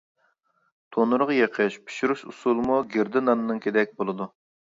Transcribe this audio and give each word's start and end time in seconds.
تونۇرغا 0.95 1.35
يېقىش، 1.39 1.75
پىشۇرۇش 1.89 2.25
ئۇسۇلىمۇ 2.31 2.79
گىردە 2.95 3.23
ناننىڭكىدەك 3.27 3.95
بولىدۇ. 4.01 4.31